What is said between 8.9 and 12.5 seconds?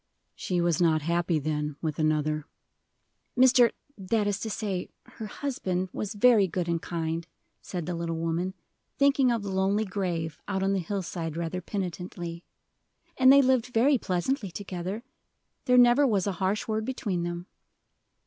thinking of the lonely grave out on the hillside rather penitently,